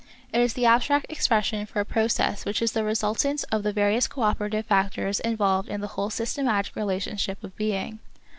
It 0.33 0.41
is 0.41 0.53
the 0.53 0.65
abstract 0.65 1.05
expression 1.11 1.67
for 1.67 1.79
a 1.79 1.85
process 1.85 2.43
which 2.43 2.59
is 2.59 2.71
the 2.71 2.83
resultant 2.83 3.45
of 3.51 3.61
the 3.61 3.71
various 3.71 4.07
cooperative 4.07 4.65
factors 4.65 5.19
involved 5.19 5.69
in 5.69 5.79
the 5.79 5.89
whole 5.93 6.09
Systematic 6.09 6.75
Relationship 6.75 7.43
of 7.43 7.55
Being. 7.55 7.99